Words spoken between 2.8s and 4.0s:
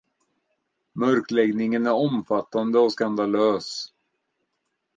skandalös.